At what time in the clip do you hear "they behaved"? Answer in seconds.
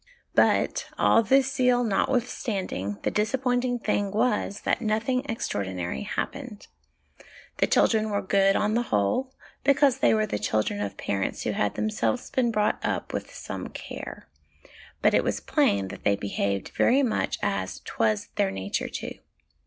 16.03-16.69